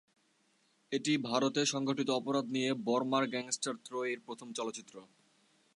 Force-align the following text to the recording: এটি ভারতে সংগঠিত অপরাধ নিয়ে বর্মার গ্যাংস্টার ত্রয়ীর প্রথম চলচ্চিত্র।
এটি 0.91 1.17
ভারতে 1.23 1.61
সংগঠিত 1.65 2.09
অপরাধ 2.09 2.45
নিয়ে 2.49 2.69
বর্মার 2.85 3.23
গ্যাংস্টার 3.27 3.75
ত্রয়ীর 3.85 4.19
প্রথম 4.19 4.47
চলচ্চিত্র। 4.53 4.95